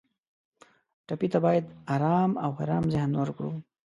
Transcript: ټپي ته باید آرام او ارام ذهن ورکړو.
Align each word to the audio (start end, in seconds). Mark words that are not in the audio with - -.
ټپي 1.07 1.27
ته 1.33 1.39
باید 1.45 1.65
آرام 1.93 2.31
او 2.45 2.51
ارام 2.63 2.85
ذهن 2.93 3.11
ورکړو. 3.17 3.51